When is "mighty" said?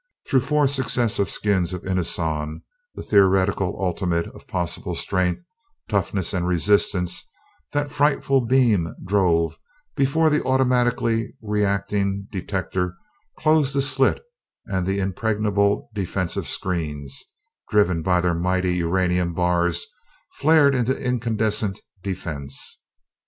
18.33-18.77